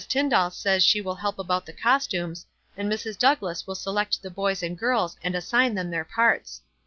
Tynclall 0.09 0.51
says 0.51 0.83
she 0.83 0.99
will 0.99 1.13
help 1.13 1.37
about 1.37 1.67
the 1.67 1.73
costumes, 1.73 2.47
and 2.75 2.91
Mrs. 2.91 3.19
Doug 3.19 3.43
lass 3.43 3.67
will 3.67 3.75
select 3.75 4.23
the 4.23 4.31
boys 4.31 4.63
and 4.63 4.75
girls 4.75 5.15
and 5.23 5.35
assign 5.35 5.75
them 5.75 5.91
their 5.91 6.03
parts. 6.05 6.63